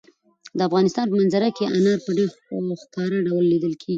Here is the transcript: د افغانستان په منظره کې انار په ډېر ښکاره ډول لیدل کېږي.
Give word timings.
د 0.57 0.59
افغانستان 0.69 1.05
په 1.09 1.15
منظره 1.19 1.49
کې 1.57 1.71
انار 1.75 1.99
په 2.05 2.11
ډېر 2.17 2.29
ښکاره 2.83 3.17
ډول 3.27 3.43
لیدل 3.51 3.73
کېږي. 3.79 3.89